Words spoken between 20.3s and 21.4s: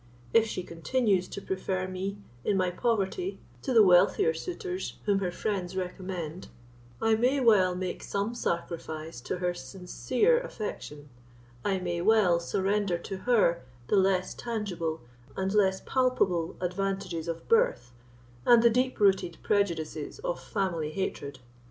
family hatred.